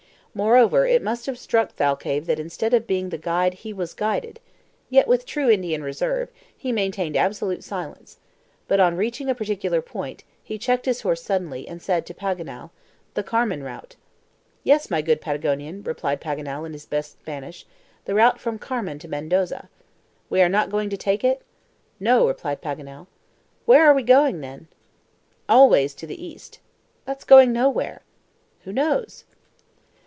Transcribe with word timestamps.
Moreover, 0.33 0.85
it 0.85 1.01
must 1.01 1.25
have 1.25 1.37
struck 1.37 1.73
Thalcave 1.75 2.25
that 2.27 2.39
instead 2.39 2.73
of 2.73 2.87
being 2.87 3.09
the 3.09 3.17
guide 3.17 3.53
he 3.53 3.73
was 3.73 3.93
guided; 3.93 4.39
yet, 4.89 5.05
with 5.05 5.25
true 5.25 5.49
Indian 5.49 5.83
reserve, 5.83 6.29
he 6.57 6.71
maintained 6.71 7.17
absolute 7.17 7.65
silence. 7.65 8.17
But 8.69 8.79
on 8.79 8.95
reaching 8.95 9.27
a 9.29 9.35
particular 9.35 9.81
point, 9.81 10.23
he 10.41 10.57
checked 10.57 10.85
his 10.85 11.01
horse 11.01 11.21
suddenly, 11.21 11.67
and 11.67 11.81
said 11.81 12.05
to 12.05 12.13
Paganel: 12.13 12.71
"The 13.13 13.23
Carmen 13.23 13.61
route." 13.61 13.97
"Yes, 14.63 14.89
my 14.89 15.01
good 15.01 15.19
Patagonian," 15.19 15.83
replied 15.83 16.21
Paganel 16.21 16.63
in 16.65 16.71
his 16.71 16.85
best 16.85 17.19
Spanish; 17.19 17.65
"the 18.05 18.15
route 18.15 18.39
from 18.39 18.57
Carmen 18.57 18.99
to 18.99 19.09
Mendoza." 19.09 19.67
"We 20.29 20.41
are 20.41 20.47
not 20.47 20.69
going 20.71 20.89
to 20.91 20.97
take 20.97 21.25
it?" 21.25 21.41
"No," 21.99 22.25
replied 22.29 22.61
Paganel. 22.61 23.07
"Where 23.65 23.85
are 23.85 23.93
we 23.93 24.01
going 24.03 24.39
then?" 24.39 24.69
"Always 25.49 25.93
to 25.95 26.07
the 26.07 26.25
east." 26.25 26.59
"That's 27.03 27.25
going 27.25 27.51
nowhere." 27.51 28.01
"Who 28.61 28.71
knows?" 28.71 29.25